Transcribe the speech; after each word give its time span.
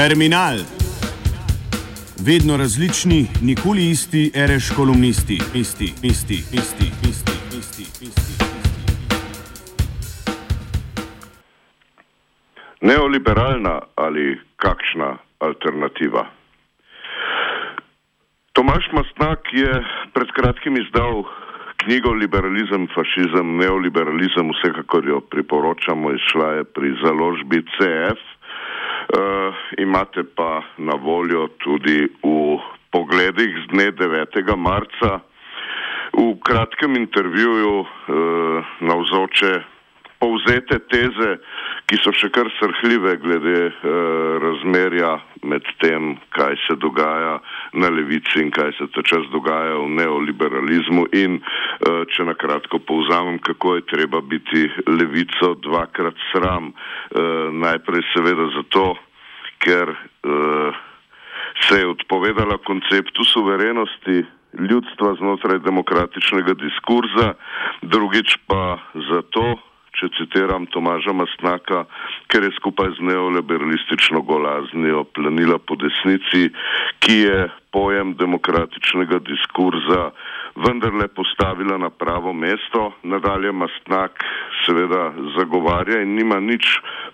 Terminal. 0.00 0.56
Vedno 2.26 2.56
različni, 2.56 3.20
nikoli 3.42 3.82
isti, 3.94 4.22
reš 4.48 4.70
kolumnisti, 4.76 5.36
isti, 5.54 5.88
isti, 6.12 6.38
isti, 6.60 6.86
isti, 7.10 7.36
isti, 7.58 7.84
isti. 8.08 8.34
Neoliberalna 12.80 13.80
ali 13.94 14.40
kakšna 14.56 15.10
alternativa? 15.38 16.24
Tomaš 18.52 18.84
Mastnak 18.92 19.52
je 19.52 19.84
pred 20.14 20.28
kratkim 20.32 20.80
izdal 20.80 21.24
knjigo 21.76 22.12
Liberalizem, 22.12 22.88
fašizem, 22.94 23.56
neoliberalizem, 23.56 24.48
vsekakor 24.56 25.08
jo 25.08 25.20
priporočamo, 25.20 26.12
izšla 26.12 26.52
je 26.52 26.64
pri 26.64 26.96
založbi 27.04 27.64
CF. 27.76 28.39
Uh, 29.10 29.54
imate 29.78 30.22
pa 30.22 30.62
na 30.78 30.94
voljo 30.94 31.48
tudi 31.58 32.06
v 32.22 32.58
pogledih 32.94 33.50
z 33.58 33.66
dne 33.74 33.90
9. 33.98 34.54
marca 34.54 35.18
v 36.14 36.38
kratkem 36.38 36.94
intervjuju 36.94 37.74
uh, 37.80 37.88
navzoče 38.80 39.52
povzete 40.22 40.78
teze, 40.86 41.42
ki 41.90 41.98
so 41.98 42.12
še 42.14 42.28
kar 42.30 42.46
srhljive 42.54 43.16
glede 43.18 43.56
uh, 43.66 43.78
razmerja 44.38 45.16
med 45.50 45.66
tem, 45.82 46.12
kaj 46.36 46.54
se 46.62 46.76
dogaja 46.78 47.40
na 47.82 47.88
levici 47.90 48.38
in 48.38 48.52
kaj 48.54 48.76
se 48.78 48.86
ta 48.94 49.02
čas 49.02 49.26
dogaja 49.32 49.74
v 49.80 49.88
neoliberalizmu 49.98 51.08
in 51.18 51.40
uh, 51.40 52.04
če 52.14 52.28
na 52.28 52.36
kratko 52.38 52.78
povzamem, 52.86 53.40
kako 53.42 53.80
je 53.80 53.88
treba 53.90 54.20
biti 54.22 54.68
levico 54.86 55.56
dvakrat 55.66 56.14
sram. 56.30 56.70
Uh, 56.70 57.50
najprej 57.58 58.06
seveda 58.12 58.46
zato, 58.54 58.92
ker 59.58 59.90
uh, 59.90 60.78
se 61.66 61.80
je 61.80 61.90
odpovedala 61.90 62.60
konceptu 62.68 63.26
suverenosti 63.26 64.22
ljudstva 64.62 65.16
znotraj 65.18 65.58
demokratičnega 65.66 66.54
diskurza, 66.54 67.34
drugič 67.82 68.38
pa 68.46 68.78
zato, 69.10 69.58
če 69.98 70.10
citiram 70.18 70.66
Tomaža 70.70 71.12
Mastnaka, 71.16 71.84
ker 72.30 72.46
je 72.46 72.52
skupaj 72.58 72.94
z 72.98 73.06
neoliberalistično 73.10 74.22
golaznijo 74.22 75.04
planila 75.14 75.58
po 75.58 75.76
desnici, 75.80 76.50
ki 77.02 77.16
je 77.26 77.38
pojem 77.70 78.14
demokratičnega 78.18 79.20
diskurza 79.26 80.10
vendarle 80.56 81.08
postavila 81.08 81.78
na 81.78 81.90
pravo 81.90 82.32
mesto. 82.32 82.92
Nadalje 83.02 83.52
Mastnak 83.52 84.24
seveda 84.66 85.12
zagovarja 85.38 86.02
in 86.02 86.14
nima 86.14 86.40
nič 86.40 86.66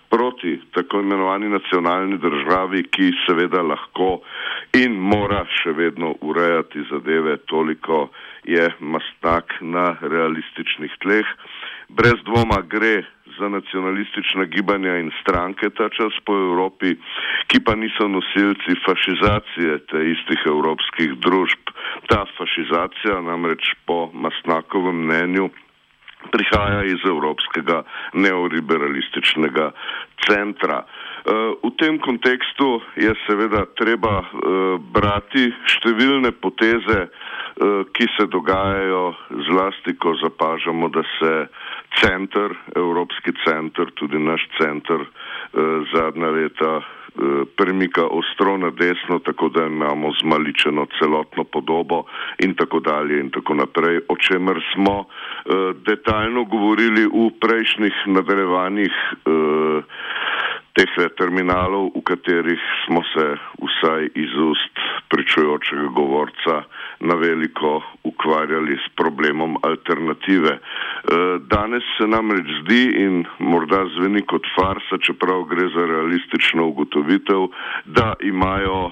proti 0.09 0.57
tako 0.73 1.01
imenovani 1.01 1.49
nacionalni 1.49 2.17
državi, 2.17 2.83
ki 2.83 3.11
seveda 3.25 3.61
lahko 3.61 4.21
in 4.73 4.97
mora 4.97 5.43
še 5.61 5.73
vedno 5.77 6.15
urejati 6.21 6.85
zadeve, 6.91 7.37
toliko 7.45 8.07
je 8.43 8.69
Mastnak 8.79 9.59
na 9.61 9.95
realističnih 10.01 10.97
tleh 11.03 11.27
brez 11.89 12.19
dvoma 12.25 12.61
gre 12.61 13.03
za 13.39 13.49
nacionalistična 13.49 14.43
gibanja 14.45 14.97
in 14.97 15.11
stranke 15.21 15.69
ta 15.69 15.89
čas 15.89 16.13
po 16.25 16.33
Evropi, 16.33 16.95
ki 17.47 17.59
pa 17.65 17.75
niso 17.75 18.07
nosilci 18.07 18.75
fašizacije 18.85 19.77
te 19.91 19.99
istih 20.11 20.41
evropskih 20.45 21.13
družb. 21.25 21.61
Ta 22.07 22.25
fašizacija 22.37 23.21
namreč 23.21 23.73
po 23.85 24.09
Masnakovem 24.13 25.05
mnenju 25.05 25.49
prihaja 26.31 26.83
iz 26.83 27.01
evropskega 27.05 27.83
neoliberalističnega 28.13 29.71
centra. 30.25 30.83
Eh, 31.27 31.33
v 31.59 31.75
tem 31.75 31.99
kontekstu 31.99 32.79
je 32.95 33.11
seveda 33.27 33.67
treba 33.75 34.23
eh, 34.23 34.27
brati 34.79 35.51
številne 35.75 36.31
poteze, 36.39 36.99
eh, 37.03 37.83
ki 37.91 38.05
se 38.15 38.31
dogajajo 38.31 39.11
zlasti, 39.49 39.97
ko 39.99 40.15
zapažamo, 40.23 40.87
da 40.87 41.03
se 41.19 41.33
center, 41.99 42.55
Evropski 42.79 43.35
center, 43.43 43.91
tudi 43.99 44.19
naš 44.19 44.43
center 44.59 45.03
zadnja 45.93 46.29
leta 46.29 46.71
premika 47.57 48.03
ostro 48.13 48.57
na 48.61 48.69
desno, 48.69 49.17
tako 49.25 49.47
da 49.49 49.63
imamo 49.65 50.11
zmaličeno 50.19 50.85
celotno 50.99 51.43
podobo 51.43 52.03
in 52.43 52.53
tako 52.53 52.79
dalje 52.83 53.19
in 53.19 53.31
tako 53.31 53.55
naprej, 53.57 54.03
o 54.11 54.17
čemer 54.19 54.59
smo 54.75 55.07
detaljno 55.87 56.43
govorili 56.43 57.07
v 57.07 57.31
prejšnjih 57.41 57.95
nadaljevanjih 58.19 58.93
teh 60.77 60.93
terminalov, 61.17 61.89
v 61.97 62.01
katerih 62.05 62.61
smo 62.85 63.01
se 63.13 63.25
vsaj 63.57 64.09
iz 64.13 64.33
ust 64.37 64.75
pričujočega 65.09 65.89
govorca 65.97 66.63
na 66.99 67.15
veliko 67.15 67.81
ukvarjali 68.03 68.77
s 68.77 68.93
problemom 68.95 69.57
alternative. 69.63 70.53
E, 70.53 70.59
danes 71.49 71.83
se 71.97 72.07
namreč 72.07 72.47
zdi 72.61 72.83
in 73.05 73.25
morda 73.39 73.85
zveni 73.95 74.21
kot 74.21 74.45
farsa, 74.55 75.01
čeprav 75.01 75.43
gre 75.49 75.67
za 75.73 75.85
realistično 75.93 76.67
ugotovitev, 76.67 77.49
da 77.85 78.13
imajo 78.21 78.79
e, 78.87 78.91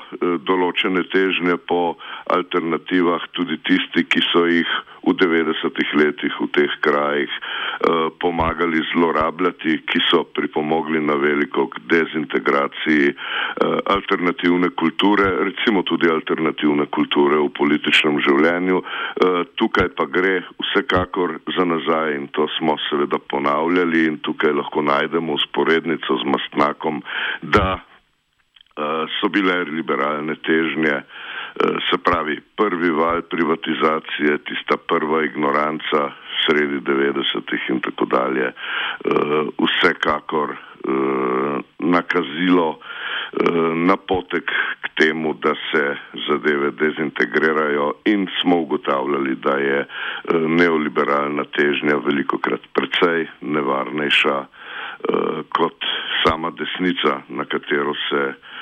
določene 0.50 1.06
težnje 1.14 1.58
po 1.70 1.96
alternativah 2.34 3.30
tudi 3.38 3.62
tisti, 3.62 4.06
ki 4.10 4.26
so 4.32 4.46
jih 4.50 4.70
v 5.06 5.14
90-ih 5.14 5.90
letih 6.02 6.34
v 6.42 6.48
teh 6.50 6.74
krajih 6.82 7.30
uh, 7.30 8.10
pomagali 8.18 8.82
zlorabljati, 8.94 9.86
ki 9.86 10.00
so 10.10 10.26
pripomogli 10.34 11.00
na 11.00 11.16
veliko 11.22 11.68
k 11.70 11.82
dezintegraciji 11.90 13.14
uh, 13.14 13.80
alternativne 13.86 14.74
kulture, 14.74 15.30
recimo 15.46 15.86
tudi 15.86 16.10
alternativne 16.10 16.90
kulture 16.90 17.38
v 17.38 17.54
političnem 17.54 18.18
življenju. 18.26 18.82
Uh, 18.82 19.42
tukaj 19.62 19.94
pa 19.94 20.10
gre 20.10 20.42
vsekakor 20.58 21.38
za 21.54 21.66
nazaj 21.66 22.18
in 22.18 22.28
to 22.34 22.50
smo 22.58 22.78
seveda 22.90 23.22
ponavljali 23.30 24.08
in 24.10 24.18
tukaj 24.26 24.58
lahko 24.58 24.82
najdemo 24.82 25.38
usporednico 25.38 26.18
z 26.18 26.34
mastnakom, 26.34 27.04
da 27.42 27.78
uh, 27.78 29.06
so 29.22 29.30
bile 29.30 29.62
liberalne 29.70 30.36
težnje 30.42 31.02
Eh, 31.02 31.35
se 31.64 31.98
pravi, 31.98 32.42
prvi 32.56 32.90
val 32.92 33.22
privatizacije, 33.22 34.38
tista 34.38 34.78
prva 34.88 35.24
ignoranca 35.24 36.12
sredi 36.46 36.80
90-ih 36.80 37.70
in 37.70 37.80
tako 37.80 38.06
dalje, 38.06 38.46
eh, 38.46 38.54
vsekakor 39.60 40.52
eh, 40.52 41.60
nakazilo 41.80 42.80
napotek 43.76 44.52
k 44.82 44.90
temu, 45.00 45.34
da 45.34 45.54
se 45.72 45.96
zadeve 46.28 46.72
dezintegrirajo 46.72 47.94
in 48.06 48.28
smo 48.42 48.58
ugotavljali, 48.58 49.36
da 49.36 49.58
je 49.58 49.88
neoliberalna 50.48 51.44
težnja 51.44 51.98
veliko 52.06 52.38
krat 52.38 52.62
precej 52.74 53.28
nevarnejša 53.42 54.46
kot 55.50 55.86
sama 56.24 56.52
desnica, 56.52 57.22
na 57.30 57.46
katero 57.46 57.94
se 58.10 58.22
Eh, 58.24 58.55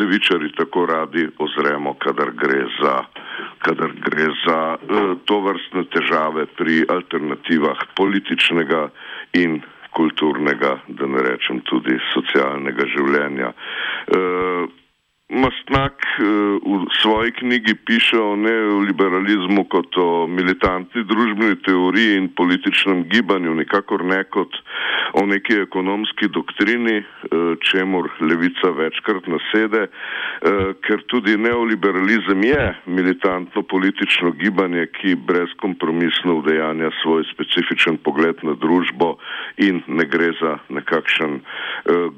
levičari 0.00 0.52
tako 0.56 0.86
radi 0.86 1.28
ozremo, 1.38 1.94
kadar 1.94 2.30
gre 2.34 2.64
za, 2.80 2.94
kadar 3.58 3.92
gre 4.04 4.28
za 4.46 4.58
uh, 4.76 5.16
to 5.24 5.40
vrstne 5.40 5.84
težave 5.92 6.46
pri 6.46 6.84
alternativah 6.88 7.78
političnega 7.96 8.88
in 9.42 9.60
kulturnega, 9.96 10.78
da 10.88 11.06
ne 11.06 11.22
rečem 11.24 11.60
tudi 11.66 11.96
socialnega 12.12 12.86
življenja. 12.92 13.52
Mastnak 15.28 15.92
eh, 16.00 16.24
v 16.64 16.88
svoji 17.02 17.32
knjigi 17.32 17.74
piše 17.84 18.16
o 18.16 18.36
neoliberalizmu 18.36 19.68
kot 19.68 19.92
o 20.00 20.24
militantni 20.26 21.04
družbeni 21.04 21.56
teoriji 21.68 22.16
in 22.16 22.28
političnem 22.32 23.04
gibanju, 23.12 23.52
nikakor 23.54 24.04
ne 24.08 24.22
kot 24.24 24.56
o 25.20 25.26
neki 25.28 25.60
ekonomski 25.68 26.30
doktrini, 26.32 26.96
eh, 26.96 27.52
čemur 27.60 28.08
levica 28.20 28.72
večkrat 28.72 29.28
nasede, 29.28 29.82
eh, 29.84 30.72
ker 30.80 31.04
tudi 31.12 31.36
neoliberalizem 31.36 32.44
je 32.44 32.64
militantno 32.86 33.62
politično 33.62 34.32
gibanje, 34.32 34.86
ki 34.96 35.14
brezkompromisno 35.28 36.40
vdejanja 36.40 36.88
svoj 37.02 37.28
specifičen 37.34 38.00
pogled 38.00 38.40
na 38.42 38.56
družbo 38.56 39.18
in 39.60 39.82
ne 39.86 40.08
gre 40.08 40.32
za 40.40 40.56
nekakšen 40.68 41.40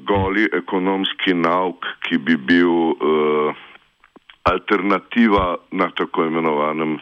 goli 0.07 0.47
ekonomski 0.53 1.33
nauk, 1.33 1.85
ki 2.07 2.17
bi 2.17 2.35
bil 2.37 3.00
uh, 3.01 3.55
alternativa 4.43 5.57
na 5.71 5.89
tako 5.95 6.25
imenovanem 6.25 6.93
uh, 6.93 7.01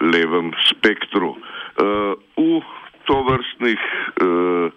levem 0.00 0.52
spektru. 0.70 1.36
Uh, 1.36 2.14
v 2.36 2.62
to 3.06 3.22
vrstnih 3.22 3.80
uh, 4.22 4.72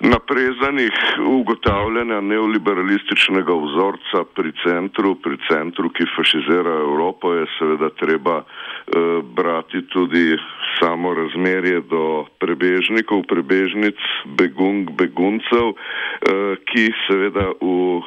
naprezanih 0.00 0.92
ugotavljanja 1.26 2.20
neoliberalističnega 2.20 3.54
vzorca 3.54 4.24
pri 4.34 4.52
centru, 4.64 5.14
pri 5.14 5.36
centru, 5.48 5.90
ki 5.90 6.06
fašizira 6.16 6.74
Evropo, 6.84 7.34
je 7.34 7.46
seveda 7.58 7.90
treba 8.00 8.36
uh, 8.40 9.24
brati 9.36 9.82
tudi 9.88 10.36
samo 10.80 11.14
razmerje 11.14 11.80
do 11.80 12.24
prebežnikov, 12.40 13.26
prebežnic, 13.28 14.00
begung, 14.40 14.90
beguncev, 14.96 15.74
uh, 15.76 16.56
ki 16.72 16.88
seveda 17.06 17.52
v 17.60 18.00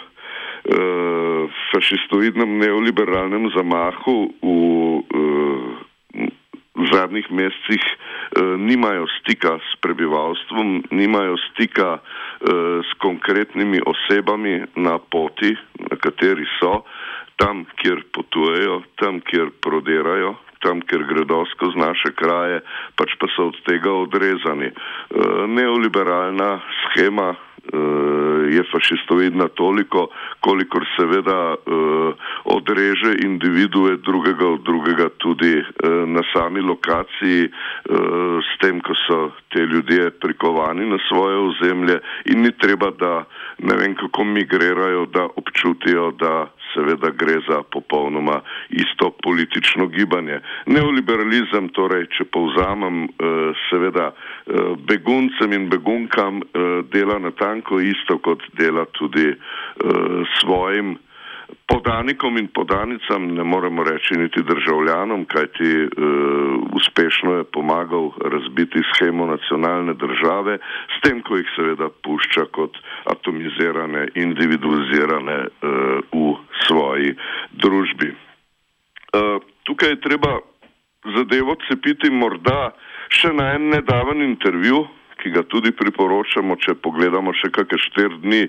fašistoidnem 1.74 2.58
neoliberalnem 2.60 3.50
zamahu 3.52 4.16
v, 4.40 4.54
v 6.74 6.84
zadnjih 6.88 7.28
mesecih 7.32 7.84
nimajo 8.58 9.06
stika 9.20 9.60
s 9.60 9.76
prebivalstvom, 9.84 10.84
nimajo 10.92 11.36
stika 11.52 12.00
s 12.80 12.90
konkretnimi 13.04 13.84
osebami 13.86 14.64
na 14.76 14.98
poti, 14.98 15.52
na 15.92 16.00
kateri 16.00 16.48
so, 16.60 16.84
tam, 17.36 17.66
kjer 17.76 18.04
potujejo, 18.14 18.82
tam, 18.96 19.22
kjer 19.22 19.52
prodirajo, 19.62 20.36
tam, 20.64 20.82
kjer 20.82 21.04
gredo 21.10 21.44
skozi 21.52 21.80
naše 21.80 22.14
kraje, 22.16 22.62
pač 22.96 23.16
pa 23.20 23.28
so 23.36 23.50
od 23.52 23.58
tega 23.68 23.92
odrezani. 23.92 24.70
E, 24.70 24.76
neoliberalna 25.48 26.62
schema 26.84 27.34
je 28.54 28.64
fašistoidna 28.72 29.48
toliko, 29.48 30.08
kolikor 30.40 30.86
seveda 30.98 31.56
e, 31.56 31.58
odreže 32.46 33.16
individue 33.24 33.98
drugega 33.98 34.48
od 34.48 34.62
drugega 34.64 35.10
tudi 35.18 35.64
na 36.08 36.22
sami 36.34 36.62
lokaciji, 36.62 37.50
s 38.44 38.52
tem, 38.62 38.82
ko 38.82 38.94
so 39.08 39.32
te 39.54 39.60
ljudje 39.60 40.12
prikovani 40.12 40.90
na 40.90 40.98
svoje 41.08 41.38
ozemlje 41.38 42.00
in 42.26 42.42
ni 42.42 42.52
treba, 42.52 42.92
da 42.92 43.24
ne 43.60 43.76
vem 43.76 43.96
kako 43.96 44.24
migrirajo, 44.24 45.06
da 45.06 45.28
občutijo, 45.36 46.12
da 46.12 46.48
seveda 46.74 47.10
gre 47.10 47.40
za 47.48 47.62
popolnoma 47.64 48.42
isto 48.70 49.10
politično 49.24 49.88
gibanje. 49.88 50.40
Neoliberalizem, 50.66 51.70
torej, 51.70 52.08
če 52.18 52.28
povzamem, 52.34 53.06
eh, 53.06 53.54
seveda 53.70 54.12
eh, 54.12 54.76
beguncem 54.90 55.54
in 55.54 55.70
begunkam 55.70 56.42
eh, 56.42 56.82
dela 56.92 57.20
na 57.20 57.32
tanko 57.32 57.80
isto, 57.80 58.18
kot 58.18 58.44
dela 58.58 58.86
tudi 58.98 59.34
svojim 60.40 60.98
podanikom 61.68 62.38
in 62.38 62.48
podanicam, 62.48 63.28
ne 63.36 63.44
moremo 63.44 63.84
reči 63.84 64.18
niti 64.18 64.44
državljanom, 64.44 65.26
kajti 65.26 65.72
uh, 65.84 65.90
uspešno 66.74 67.34
je 67.34 67.44
pomagal 67.44 68.12
razbiti 68.34 68.80
schemo 68.94 69.26
nacionalne 69.26 69.94
države, 69.94 70.58
s 70.98 71.02
tem, 71.02 71.22
ko 71.22 71.38
jih 71.38 71.50
seveda 71.56 71.90
pušča 72.04 72.46
kot 72.52 72.78
atomizirane, 73.06 74.08
individualizirane 74.16 75.38
uh, 75.46 76.00
v 76.14 76.36
svoji 76.68 77.16
družbi. 77.52 78.10
Uh, 79.14 79.42
tukaj 79.64 79.90
je 79.90 80.02
treba 80.02 80.40
zadevo 81.16 81.56
cepiti 81.68 82.10
morda 82.10 82.72
še 83.14 83.34
na 83.34 83.54
en 83.58 83.70
nedaven 83.70 84.22
intervju, 84.26 84.86
ki 85.24 85.32
ga 85.32 85.44
tudi 85.48 85.72
priporočamo, 85.72 86.58
če 86.60 86.76
pogledamo 86.84 87.32
še 87.40 87.48
kakšne 87.56 87.80
štiri 87.88 88.20
dni. 88.26 88.44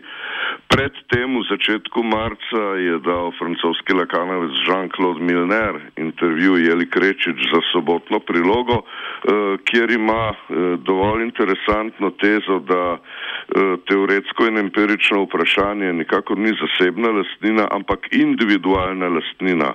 Pred 0.66 0.96
tem, 1.12 1.38
v 1.38 1.46
začetku 1.46 2.02
marca, 2.02 2.62
je 2.82 2.98
dal 3.06 3.30
francoski 3.38 3.94
lakanovec 3.94 4.58
Jean-Claude 4.66 5.22
Milner 5.22 5.78
intervju 5.96 6.58
Jeli 6.58 6.88
Krečič 6.90 7.38
za 7.52 7.60
sobotno 7.70 8.18
prilogo, 8.26 8.82
eh, 8.82 9.56
kjer 9.70 9.94
ima 9.94 10.34
eh, 10.34 10.76
dovolj 10.82 11.22
interesantno 11.22 12.10
tezo, 12.18 12.58
da 12.58 12.98
eh, 12.98 13.76
teoretsko 13.86 14.50
in 14.50 14.58
empirično 14.58 15.22
vprašanje 15.28 15.92
nikakor 15.92 16.38
ni 16.38 16.50
zasebna 16.58 17.14
lastnina, 17.14 17.68
ampak 17.70 18.10
individualna 18.10 19.08
lastnina. 19.14 19.74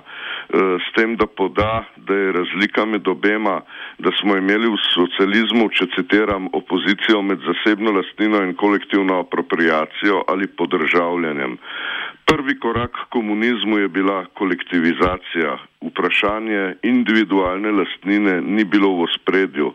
S 0.50 0.92
tem, 0.96 1.14
da 1.16 1.26
poda, 1.26 1.84
da 1.96 2.14
je 2.14 2.32
razlika 2.32 2.84
med 2.84 3.08
obema, 3.08 3.60
da 3.98 4.10
smo 4.20 4.36
imeli 4.36 4.66
v 4.66 4.78
socializmu, 4.82 5.68
če 5.70 5.86
citiram, 5.94 6.48
opozicijo, 6.52 7.22
med 7.22 7.38
zasebno 7.46 7.92
lastnino 7.94 8.42
in 8.42 8.56
kolektivno 8.58 9.20
apropriacijo 9.22 10.24
ali 10.26 10.50
podržavljanjem. 10.50 11.54
Prvi 12.30 12.54
korak 12.62 12.92
k 12.94 13.10
komunizmu 13.10 13.78
je 13.78 13.88
bila 13.88 14.24
kolektivizacija. 14.38 15.58
Vprašanje 15.82 16.74
individualne 16.82 17.70
lastnine 17.74 18.34
ni 18.40 18.64
bilo 18.64 18.90
v 19.02 19.08
spredju, 19.14 19.72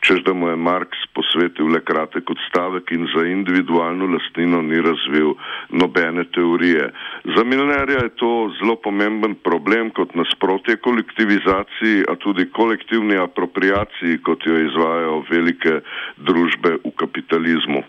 čež 0.00 0.22
da 0.24 0.32
mu 0.32 0.48
je 0.48 0.56
Marx 0.56 1.02
posvetil 1.12 1.68
le 1.68 1.82
kratek 1.84 2.30
odstavek 2.30 2.92
in 2.96 3.04
za 3.12 3.26
individualno 3.28 4.08
lastnino 4.14 4.62
ni 4.62 4.80
razvil 4.80 5.34
nobene 5.68 6.24
teorije. 6.32 6.88
Za 7.36 7.44
Milnerja 7.44 8.00
je 8.08 8.16
to 8.16 8.32
zelo 8.56 8.76
pomemben 8.80 9.36
problem 9.44 9.90
kot 9.90 10.16
nasprotje 10.16 10.80
kolektivizaciji, 10.80 12.08
a 12.08 12.16
tudi 12.16 12.48
kolektivni 12.48 13.20
apropriaciji, 13.20 14.22
kot 14.24 14.48
jo 14.48 14.56
izvajajo 14.56 15.24
velike 15.28 15.80
družbe 16.16 16.78
v 16.88 16.96
kapitalizmu. 16.96 17.84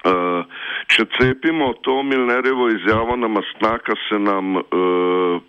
Uh, 0.00 0.48
če 0.90 1.06
cepimo 1.16 1.72
to 1.86 2.02
Milnerjevo 2.02 2.68
izjavo 2.74 3.16
na 3.16 3.28
mastnaka, 3.28 3.94
se 4.08 4.18
nam 4.18 4.56
uh, 4.56 4.64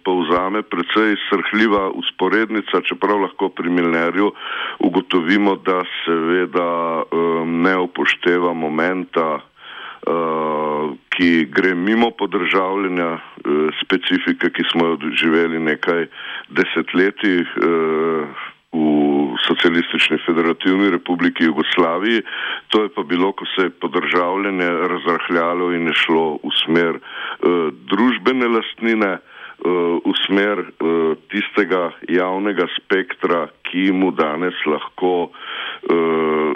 povzame 0.05 0.61
precej 0.61 1.15
srhljiva 1.27 1.87
usporednica, 2.01 2.81
čeprav 2.85 3.23
lahko 3.25 3.49
pri 3.49 3.69
Milnerju 3.69 4.31
ugotovimo, 4.79 5.55
da 5.65 5.81
seveda 6.03 6.67
um, 7.03 7.61
ne 7.65 7.75
upošteva 7.87 8.53
momenta, 8.53 9.27
uh, 9.41 10.93
ki 11.17 11.31
gre 11.49 11.73
mimo 11.75 12.11
podržavljanja 12.21 13.11
uh, 13.17 13.81
specifike, 13.81 14.53
ki 14.53 14.69
smo 14.71 14.93
jo 14.93 15.01
doživeli 15.07 15.59
nekaj 15.59 16.07
desetletij. 16.53 17.45
Uh, 17.57 18.49
v 18.71 19.10
socialistični 19.47 20.17
federativni 20.25 20.89
republiki 20.89 21.43
Jugoslaviji. 21.43 22.21
To 22.67 22.83
je 22.83 22.89
pa 22.95 23.03
bilo, 23.03 23.31
ko 23.31 23.45
se 23.45 23.63
je 23.63 23.69
podržavljanje 23.69 24.69
razrahljalo 24.93 25.71
in 25.73 25.87
je 25.87 25.93
šlo 25.93 26.39
v 26.43 26.53
smer 26.65 26.97
uh, 26.97 27.69
družbene 27.91 28.47
lastnine, 28.47 29.11
uh, 29.17 29.99
v 30.05 30.13
smer 30.25 30.59
uh, 30.59 31.15
tistega 31.31 31.91
javnega 32.09 32.67
spektra, 32.77 33.47
ki 33.69 33.91
mu 33.91 34.11
danes 34.11 34.57
lahko 34.65 35.31
uh, 35.31 36.51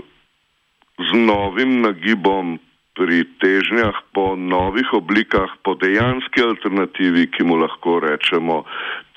z 1.00 1.10
novim 1.26 1.82
nagibom 1.82 2.60
pri 2.96 3.26
težnjah 3.44 3.96
po 4.16 4.40
novih 4.40 4.88
oblikah, 4.96 5.52
po 5.68 5.76
dejanski 5.76 6.40
alternativi, 6.40 7.28
ki 7.28 7.44
mu 7.44 7.60
lahko 7.60 8.00
rečemo 8.00 8.64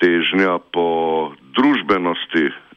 težnja 0.03 0.59
po 0.75 1.31
družbenosti, 1.55 2.51
Eh, 2.51 2.68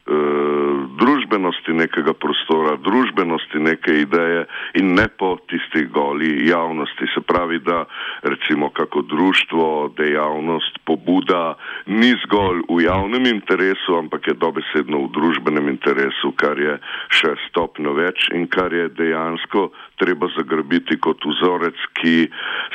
družbenosti 1.02 1.72
nekega 1.74 2.14
prostora, 2.14 2.76
družbenosti 2.76 3.60
neke 3.62 3.94
ideje 4.02 4.44
in 4.78 4.94
ne 4.94 5.08
po 5.08 5.36
tisti 5.50 5.86
goli 5.92 6.48
javnosti. 6.48 7.08
Se 7.14 7.20
pravi, 7.20 7.58
da 7.58 7.84
recimo 8.22 8.70
kako 8.70 9.02
društvo, 9.02 9.92
dejavnost, 9.96 10.78
pobuda 10.84 11.54
ni 11.86 12.14
zgolj 12.24 12.62
v 12.68 12.82
javnem 12.84 13.26
interesu, 13.26 13.96
ampak 13.98 14.28
je 14.28 14.34
dobesedno 14.34 15.06
v 15.06 15.12
družbenem 15.16 15.68
interesu, 15.68 16.32
kar 16.36 16.58
je 16.58 16.78
še 17.10 17.34
stopno 17.48 17.94
več 17.98 18.28
in 18.34 18.46
kar 18.46 18.72
je 18.72 18.88
dejansko 18.88 19.70
treba 20.02 20.26
zagrabiti 20.36 20.98
kot 20.98 21.22
vzorec, 21.26 21.78
ki, 22.00 22.16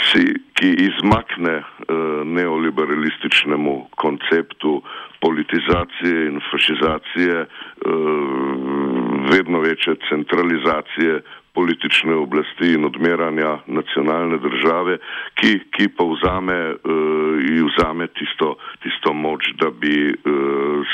si, 0.09 0.23
ki 0.55 0.69
izmakne 0.87 1.59
uh, 1.59 2.23
neoliberalističnemu 2.23 3.75
konceptu 3.99 4.79
politizacije 5.27 6.27
in 6.29 6.39
fašizacije, 6.51 7.35
uh, 7.41 7.47
vedno 9.31 9.59
večje 9.59 9.95
centralizacije 10.09 11.21
politične 11.53 12.13
oblasti 12.15 12.67
in 12.75 12.85
odmeranja 12.85 13.51
nacionalne 13.67 14.37
države, 14.37 14.97
ki, 15.39 15.51
ki 15.73 15.85
pa 15.97 16.03
vzame, 16.13 16.59
uh, 16.73 17.65
vzame 17.69 18.07
tisto, 18.07 18.55
tisto 18.83 19.13
moč, 19.13 19.43
da 19.61 19.69
bi 19.81 19.95
uh, 20.11 20.15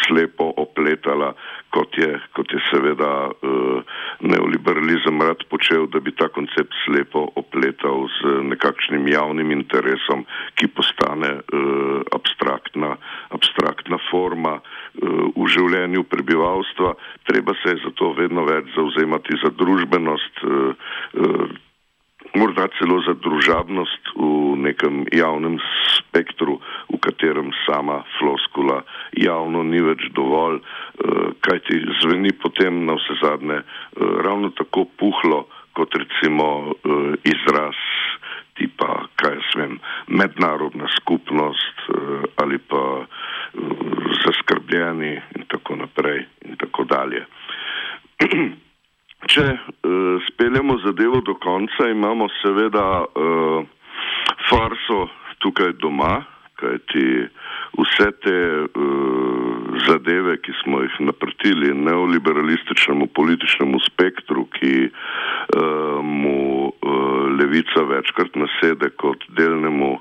slepo 0.07 0.53
opletala 0.65 1.33
kot 1.73 1.97
je, 1.97 2.09
kot 2.37 2.53
je 2.53 2.59
seveda 2.69 3.13
uh, 3.29 3.93
neoliberalizem 4.21 5.21
rad 5.25 5.41
počel, 5.49 5.87
da 5.93 5.99
bi 5.99 6.13
ta 6.15 6.27
koncept 6.29 6.73
slepo 6.85 7.25
opletal 7.41 8.05
z 8.17 8.37
nekakšnim 8.53 9.07
javnim 9.09 9.51
interesom, 9.51 10.25
ki 10.59 10.69
postane 10.77 11.31
uh, 11.41 12.05
abstraktna, 12.13 12.93
abstraktna 13.33 13.97
forma 14.11 14.59
uh, 14.59 15.25
v 15.33 15.49
življenju 15.73 16.03
prebivalstva. 16.03 16.93
Treba 17.25 17.53
se 17.63 17.73
je 17.73 17.83
zato 17.87 18.13
vedno 18.13 18.45
več 18.45 18.69
zauzemati 18.75 19.41
za 19.43 19.49
družbenost. 19.57 20.43
Uh, 20.43 20.73
uh, 21.17 21.61
morda 22.33 22.67
celo 22.79 22.97
za 23.05 23.13
družabnost 23.13 24.13
v 24.17 24.57
nekem 24.57 25.05
javnem 25.13 25.59
spektru, 25.97 26.57
v 26.89 26.97
katerem 26.97 27.51
sama 27.65 28.01
floskula 28.17 28.81
javno 29.17 29.63
ni 29.63 29.81
več 29.83 30.07
dovolj, 30.17 30.57
eh, 30.57 31.29
kaj 31.45 31.59
ti 31.69 31.77
zveni 32.01 32.33
potem 32.33 32.85
na 32.87 32.97
vse 32.97 33.19
zadnje 33.21 33.59
eh, 33.61 33.65
ravno 34.25 34.49
tako 34.57 34.87
puhlo, 34.97 35.45
kot 35.77 35.93
recimo 35.93 36.73
eh, 36.73 37.13
izraz 37.27 37.77
tipa, 38.57 39.09
kaj 39.17 39.37
jaz 39.37 39.53
vem, 39.57 39.79
mednarodna 40.07 40.85
skupnost 41.01 41.73
ali 42.37 42.57
pa 42.57 43.05
zaskrbljeni 44.23 45.13
in 45.35 45.45
tako 45.49 45.75
naprej 45.75 46.25
in 46.45 46.55
tako 46.61 46.85
dalje. 46.85 47.25
Če 49.33 49.43
uh, 49.49 50.21
speljemo 50.27 50.75
zadevo 50.83 51.23
do 51.25 51.33
konca, 51.41 51.87
imamo 51.89 52.27
seveda 52.43 52.83
uh, 53.01 53.63
farso 54.45 55.07
tukaj 55.41 55.71
doma, 55.81 56.19
kajti 56.61 57.05
vse 57.79 58.09
te 58.21 58.35
uh, 58.61 59.79
zadeve, 59.87 60.37
ki 60.37 60.53
smo 60.59 60.83
jih 60.83 60.99
naprtili 61.07 61.73
neoliberalističnemu 61.73 63.09
političnemu 63.17 63.81
spektru, 63.87 64.45
ki 64.59 64.73
uh, 64.85 65.97
mu 66.05 66.69
uh, 66.69 67.25
levica 67.39 67.87
večkrat 67.89 68.37
nasede 68.37 68.93
kot 69.01 69.25
delnemu, 69.33 69.95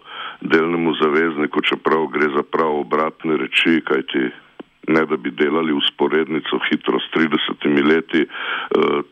delnemu 0.44 0.92
zavezniku, 1.00 1.64
čeprav 1.72 2.10
gre 2.12 2.28
za 2.36 2.44
prav 2.44 2.82
obratne 2.84 3.40
reči, 3.40 3.80
kajti 3.80 4.28
ne 4.88 5.04
da 5.06 5.16
bi 5.16 5.30
delali 5.30 5.72
usporednico 5.72 6.58
hitro 6.70 6.98
s 6.98 7.06
30 7.14 7.84
leti, 7.86 8.26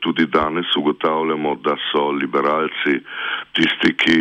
tudi 0.00 0.26
danes 0.26 0.66
ugotavljamo, 0.76 1.54
da 1.64 1.76
so 1.92 2.10
liberalci 2.10 2.98
tisti, 3.54 3.94
ki 4.02 4.16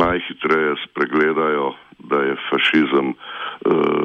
najhitreje 0.00 0.74
spregledajo 0.88 1.74
da 1.98 2.16
je 2.16 2.36
fašizem 2.50 3.08
uh, 3.08 3.14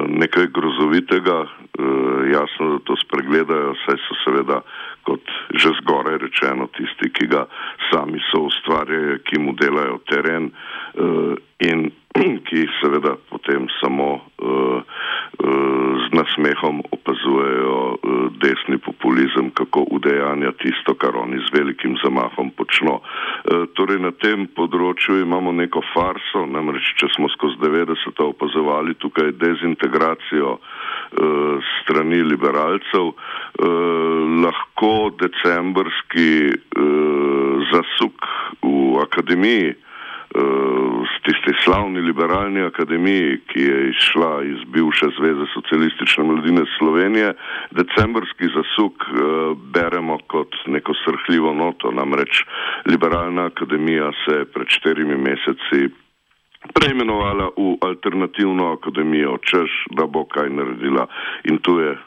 nekaj 0.07 0.47
grozovitega, 0.47 1.39
uh, 1.41 2.31
jasno, 2.31 2.71
da 2.71 2.79
to 2.83 2.95
spregledajo, 3.05 3.73
saj 3.85 3.97
so 4.07 4.15
seveda, 4.23 4.61
kot 5.03 5.21
že 5.61 5.69
zgoraj 5.81 6.17
rečeno, 6.17 6.67
tisti, 6.77 7.09
ki 7.13 7.27
ga 7.27 7.45
sami 7.91 8.19
so 8.31 8.45
ustvarjali, 8.49 9.19
ki 9.23 9.39
mu 9.39 9.55
delajo 9.57 9.97
teren 10.11 10.51
in 11.59 11.89
ki 12.47 12.67
seveda 12.81 13.15
potem 13.29 13.67
samo 13.79 14.19
nasmehom 16.19 16.81
opazujejo 16.91 17.79
uh, 17.95 17.97
desni 18.43 18.77
populizem, 18.77 19.49
kako 19.57 19.85
udejanja 19.91 20.51
tisto, 20.61 20.95
kar 21.01 21.15
oni 21.15 21.39
z 21.45 21.53
velikim 21.57 21.97
zamahom 22.03 22.51
počno. 22.57 22.99
Uh, 22.99 23.65
torej 23.77 24.01
na 24.03 24.11
tem 24.11 24.47
področju 24.55 25.21
imamo 25.23 25.53
neko 25.55 25.83
farso, 25.93 26.45
namreč 26.45 26.93
če 26.99 27.11
smo 27.15 27.29
skozi 27.35 27.59
90. 27.63 28.23
opazovali 28.27 28.97
tukaj 28.99 29.33
dezintegracijo 29.39 30.57
uh, 30.59 31.71
strani 31.79 32.23
liberalcev, 32.23 33.13
lahko 34.39 35.09
decembrski 35.19 36.29
zasuk 37.71 38.27
v 38.63 39.01
akademiji, 39.03 39.73
v 40.35 41.13
tisti 41.25 41.53
slavni 41.63 42.01
liberalni 42.01 42.61
akademiji, 42.61 43.39
ki 43.49 43.61
je 43.61 43.89
izšla 43.89 44.43
iz 44.43 44.59
bivše 44.73 45.07
Zveze 45.17 45.45
socialistične 45.53 46.23
mladine 46.23 46.63
Slovenije, 46.77 47.33
decembrski 47.71 48.51
zasuk 48.53 48.93
uh, 48.93 49.57
beremo 49.73 50.19
kot 50.27 50.55
neko 50.67 50.93
srhljivo 51.03 51.53
noto, 51.53 51.91
namreč 51.91 52.43
liberalna 52.85 53.45
akademija 53.45 54.11
se 54.25 54.45
pred 54.53 54.67
štirimi 54.67 55.17
meseci 55.17 55.89
preimenovala 56.73 57.55
v 57.55 57.77
alternativno 57.81 58.73
akademijo, 58.73 59.37
češ, 59.37 59.71
da 59.95 60.05
bo 60.05 60.25
kaj 60.25 60.49
naredila. 60.49 61.07
In 61.43 61.57
tu 61.63 61.79
je 61.79 61.91
uh, 61.91 61.99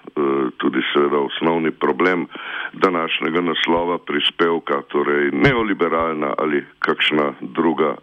tudi 0.56 0.80
seveda 0.92 1.18
osnovni 1.18 1.70
problem 1.70 2.26
današnjega 2.72 3.40
naslova 3.40 3.98
prispevka, 3.98 4.82
torej 4.88 5.30
neoliberalna 5.32 6.34
ali 6.38 6.64
kakšna 6.78 7.32
druga 7.40 7.94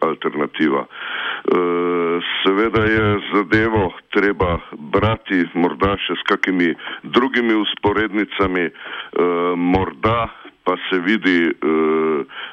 alternativa. 0.00 0.82
Uh, 0.86 2.22
seveda 2.42 2.82
je 2.84 3.18
zadevo 3.34 3.92
treba 4.10 4.58
brati 4.72 5.44
morda 5.54 5.96
še 5.96 6.18
s 6.18 6.22
kakimi 6.26 6.74
drugimi 7.02 7.54
usporednicami, 7.54 8.66
uh, 8.66 9.54
morda 9.56 10.28
pa 10.66 10.74
se 10.90 10.98
vidi 10.98 11.50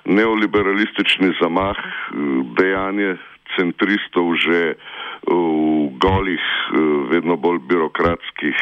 neoliberalistični 0.05 1.33
zamah, 1.41 1.77
uh, 1.77 2.43
dejanje 2.59 3.17
centristov 3.57 4.33
že 4.39 4.75
v 5.23 5.87
golih, 6.03 6.43
vedno 7.07 7.39
bolj 7.39 7.63
birokratskih 7.63 8.57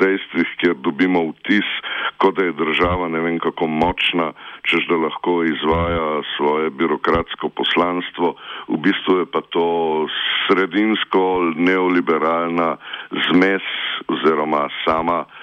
dejstvih, 0.00 0.48
kjer 0.56 0.76
dobimo 0.80 1.28
vtis, 1.36 1.68
kot 2.16 2.38
da 2.40 2.48
je 2.48 2.56
država 2.56 3.08
ne 3.12 3.20
vem 3.20 3.36
kako 3.36 3.68
močna, 3.68 4.32
čež 4.64 4.88
da 4.88 4.96
lahko 4.96 5.44
izvaja 5.44 6.24
svoje 6.36 6.70
birokratsko 6.70 7.52
poslanstvo. 7.52 8.40
V 8.72 8.80
bistvu 8.80 9.20
je 9.20 9.26
pa 9.28 9.44
to 9.52 10.08
sredinsko 10.48 11.52
neoliberalna 11.60 12.80
zmes 13.28 13.64
oziroma 14.08 14.68
sama 14.88 15.28
Eh, 15.28 15.37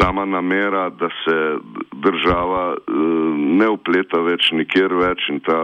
sama 0.00 0.24
namera, 0.24 0.90
da 0.90 1.08
se 1.24 1.36
država 1.92 2.74
eh, 2.74 2.92
ne 3.60 3.68
upleta 3.68 4.20
več 4.24 4.50
nikjer 4.52 4.94
več 4.94 5.28
in 5.28 5.40
ta 5.40 5.58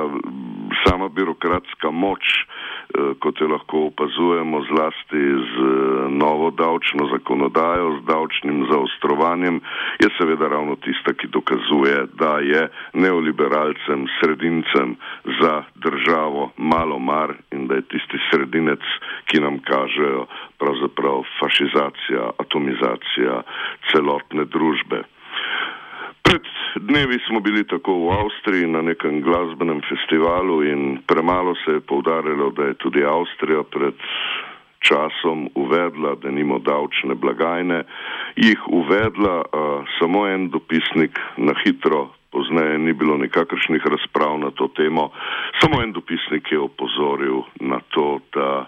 sama 0.85 1.09
birokratska 1.09 1.90
moč, 1.90 2.25
eh, 2.25 2.58
kot 3.23 3.40
jo 3.40 3.49
lahko 3.49 3.87
opazujemo 3.90 4.62
zlasti 4.71 5.23
z 5.52 5.55
novo 6.11 6.50
davčno 6.50 7.09
zakonodajo, 7.12 7.99
z 7.99 8.05
davčnim 8.07 8.67
zaostrovanjem, 8.71 9.61
je 10.02 10.09
seveda 10.19 10.49
ravno 10.49 10.76
tista, 10.76 11.12
ki 11.12 11.28
dokazuje, 11.28 12.07
da 12.14 12.38
je 12.38 12.69
neoliberalcem, 12.93 14.07
sredincem 14.21 14.97
za 15.40 15.62
državo 15.75 16.50
malo 16.57 16.99
mar 16.99 17.35
in 17.52 17.67
da 17.67 17.75
je 17.75 17.88
tisti 17.93 18.19
sredinec, 18.31 18.83
ki 19.26 19.40
nam 19.40 19.59
kažejo 19.59 20.26
pravzaprav 20.59 21.23
fašizacija, 21.40 22.31
atomizacija 22.38 23.43
celotne 23.93 24.45
družbe. 24.45 25.02
Pred 26.28 26.44
dnevi 26.76 27.18
smo 27.26 27.40
bili 27.40 27.64
tako 27.66 27.92
v 27.92 28.08
Avstriji 28.12 28.66
na 28.66 28.82
nekem 28.82 29.23
glasbenem 29.25 29.80
festivalu 29.88 30.64
in 30.64 30.99
premalo 31.06 31.54
se 31.64 31.70
je 31.73 31.80
povdarjalo, 31.80 32.50
da 32.50 32.62
je 32.64 32.75
tudi 32.75 33.04
Avstrija 33.04 33.62
pred 33.62 33.94
časom 34.78 35.49
uvedla, 35.54 36.14
da 36.23 36.30
nimo 36.30 36.58
davčne 36.58 37.14
blagajne, 37.14 37.85
jih 38.37 38.61
uvedla 38.68 39.40
a, 39.40 39.82
samo 39.99 40.26
en 40.28 40.50
dopisnik 40.50 41.18
na 41.37 41.54
hitro, 41.64 42.11
pozneje 42.32 42.78
ni 42.78 42.92
bilo 42.92 43.16
nikakršnih 43.16 43.87
razprav 43.87 44.38
na 44.38 44.50
to 44.50 44.68
temo, 44.76 45.08
samo 45.62 45.82
en 45.82 45.92
dopisnik 45.92 46.52
je 46.52 46.61
opozoril 46.61 47.40
na 47.61 47.80
to, 47.88 48.20
da 48.35 48.66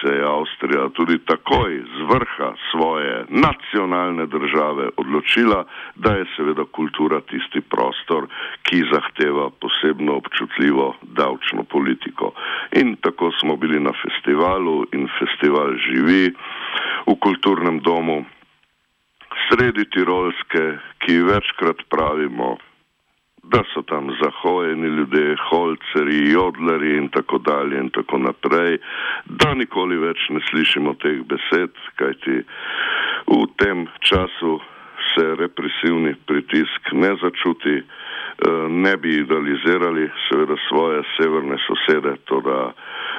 se 0.00 0.08
je 0.08 0.24
Avstrija 0.24 0.88
tudi 0.88 1.18
takoj 1.18 1.82
z 1.96 1.98
vrha 2.12 2.50
svoje 2.70 3.24
nacionalne 3.28 4.26
države 4.26 4.88
odločila, 4.96 5.64
da 5.94 6.12
je 6.12 6.24
seveda 6.36 6.64
kultura 6.72 7.20
tisti 7.20 7.60
prostor, 7.60 8.26
ki 8.62 8.82
zahteva 8.92 9.50
posebno 9.60 10.16
občutljivo 10.16 10.94
davčno 11.02 11.62
politiko. 11.62 12.32
In 12.72 12.96
tako 12.96 13.30
smo 13.40 13.56
bili 13.56 13.80
na 13.80 13.92
festivalu 14.02 14.84
in 14.92 15.08
festival 15.18 15.74
živi 15.86 16.34
v 17.06 17.14
kulturnem 17.20 17.80
domu 17.80 18.24
sredi 19.48 19.84
Tirolske, 19.90 20.64
ki 21.02 21.22
večkrat 21.26 21.86
pravimo, 21.90 22.56
da 23.42 23.62
so 23.74 23.82
tam 23.82 24.10
zahojeni 24.22 24.88
ljudje, 24.88 25.36
holceri, 25.50 26.30
jodleri 26.30 26.96
in 26.96 27.08
tako 27.08 27.38
dalje 27.38 27.78
in 27.78 27.90
tako 27.90 28.18
naprej, 28.18 28.78
da 29.24 29.54
nikoli 29.54 29.96
več 29.96 30.28
ne 30.30 30.40
slišimo 30.50 30.94
teh 31.02 31.22
besed, 31.26 31.72
kajti 31.96 32.42
v 33.26 33.40
tem 33.56 33.86
času 34.00 34.60
se 35.14 35.24
represivni 35.38 36.14
pritisk 36.26 36.92
ne 36.92 37.14
začuti, 37.22 37.76
eh, 37.76 37.84
ne 38.68 38.96
bi 38.96 39.14
idealizirali 39.20 40.10
seveda 40.28 40.56
svoje 40.68 41.02
severne 41.16 41.56
sosede, 41.66 42.16
to 42.24 42.40
da 42.40 42.72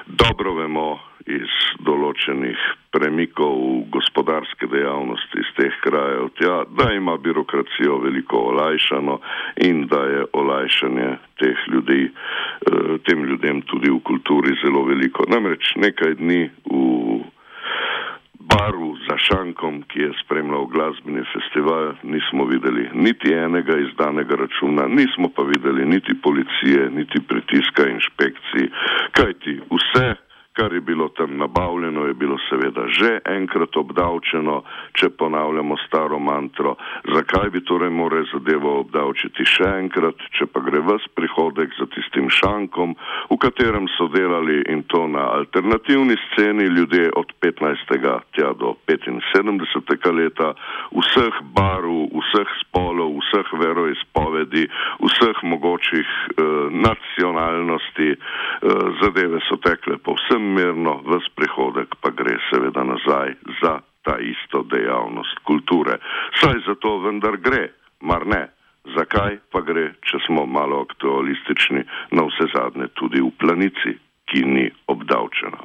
dobro 0.08 0.54
vemo, 0.54 1.00
iz 1.26 1.52
določenih 1.86 2.58
premikov 2.92 3.88
gospodarske 3.94 4.68
dejavnosti 4.72 5.40
iz 5.40 5.52
teh 5.58 5.76
krajev, 5.84 6.30
tja, 6.40 6.64
da 6.78 6.92
ima 6.94 7.18
birokracijo 7.18 8.00
veliko 8.04 8.46
olajšano 8.52 9.20
in 9.68 9.86
da 9.92 10.02
je 10.14 10.26
olajšanje 10.34 11.10
teh 11.42 11.68
ljudi, 11.74 12.02
eh, 12.12 12.98
tem 13.08 13.26
ljudem 13.26 13.62
tudi 13.62 13.92
v 13.92 14.00
kulturi 14.00 14.58
zelo 14.64 14.84
veliko. 14.86 15.26
Namreč 15.30 15.76
nekaj 15.76 16.16
dni 16.20 16.50
v 16.66 17.24
baru 18.52 18.96
za 19.08 19.16
šankom, 19.18 19.84
ki 19.88 20.00
je 20.00 20.12
spremljal 20.24 20.66
glasbeni 20.66 21.24
festival, 21.34 21.94
nismo 22.04 22.46
videli 22.46 22.90
niti 22.94 23.34
enega 23.34 23.78
izdanega 23.78 24.36
računa, 24.36 24.88
nismo 24.88 25.30
pa 25.36 25.44
videli 25.44 25.86
niti 25.86 26.14
policije, 26.24 26.90
niti 26.90 27.22
pritiska 27.28 27.88
inšpekcij, 27.88 28.68
kajti 29.12 29.60
vse 29.72 30.08
kar 30.54 30.74
je 30.74 30.82
bilo 30.82 31.08
tam 31.10 31.38
nabavljeno, 31.38 32.06
je 32.06 32.14
bilo 32.14 32.38
seveda 32.50 32.84
že 32.88 33.20
enkrat 33.26 33.78
obdavčeno, 33.78 34.64
če 34.94 35.10
ponavljamo 35.10 35.78
staro 35.88 36.20
mantro. 36.20 36.76
Zakaj 37.16 37.50
bi 37.50 37.64
torej 37.66 37.90
morali 37.90 38.28
zadevo 38.34 38.80
obdavčiti 38.80 39.46
še 39.48 39.70
enkrat, 39.80 40.20
če 40.38 40.46
pa 40.52 40.60
gre 40.66 40.82
vas 40.84 41.06
prihodek 41.16 41.72
za 41.80 41.88
tistim 41.96 42.28
šankom, 42.30 42.96
v 43.32 43.38
katerem 43.40 43.88
so 43.96 44.10
delali 44.12 44.60
in 44.74 44.84
to 44.92 45.08
na 45.08 45.30
alternativni 45.40 46.18
sceni 46.26 46.68
ljudje 46.68 47.10
od 47.16 47.32
15. 47.40 47.96
tja 48.36 48.52
do 48.60 48.76
75. 48.88 50.12
leta, 50.12 50.54
vseh 50.92 51.40
barv, 51.56 52.12
vseh 52.12 52.50
spolov, 52.66 53.16
vseh 53.24 53.48
veroizpovedi, 53.64 54.68
vseh 55.00 55.44
mogočih 55.44 56.08
eh, 56.08 56.44
nacionalnosti, 56.88 58.10
eh, 58.12 58.20
zadeve 59.02 59.40
so 59.48 59.56
tekle 59.64 59.98
povsem 59.98 60.41
povsem 60.42 60.54
mirno, 60.54 61.02
ves 61.06 61.28
prihodek 61.36 61.96
pa 62.02 62.10
gre 62.10 62.38
seveda 62.50 62.84
nazaj 62.84 63.36
za 63.62 63.80
ta 64.04 64.18
isto 64.18 64.64
dejavnost 64.64 65.40
kulture. 65.46 66.00
Saj 66.40 66.66
za 66.68 66.76
to 66.76 67.00
vendar 67.00 67.38
gre, 67.38 67.70
mar 68.02 68.26
ne? 68.26 68.50
Zakaj 68.96 69.38
pa 69.52 69.62
gre, 69.62 69.94
če 70.02 70.18
smo 70.26 70.46
malo 70.46 70.82
aktualistični, 70.82 71.84
na 72.12 72.24
vse 72.26 72.50
zadnje 72.54 72.88
tudi 72.98 73.22
v 73.22 73.30
planici, 73.38 73.98
ki 74.26 74.42
ni 74.46 74.72
obdavčena? 74.88 75.62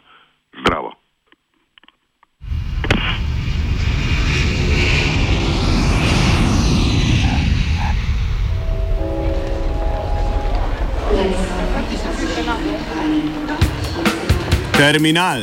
Terminal. 14.87 15.43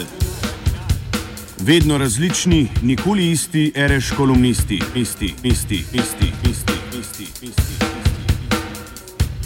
Vedno 1.59 1.97
različni, 1.97 2.67
nikoli 2.81 3.31
isti, 3.31 3.71
reš 3.75 4.11
kolumnisti, 4.17 4.81
isti, 4.95 5.33
isti, 5.43 5.75
isti, 5.75 6.31
isti, 6.49 6.73
isti, 6.99 7.23
isti. 7.41 7.85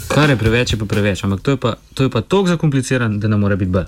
Kar 0.08 0.30
je 0.30 0.36
preveč, 0.36 0.72
je 0.72 0.78
pa 0.78 0.84
preveč, 0.84 1.24
ampak 1.24 1.40
to 1.40 1.50
je 1.50 1.56
pa, 1.56 1.74
to 1.94 2.02
je 2.02 2.10
pa 2.10 2.20
tako 2.20 2.46
zakompliciran, 2.46 3.18
da 3.20 3.28
ne 3.28 3.36
more 3.36 3.56
biti 3.56 3.70
B. 3.70 3.84